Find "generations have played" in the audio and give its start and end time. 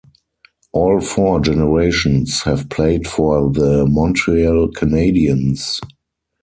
1.41-3.05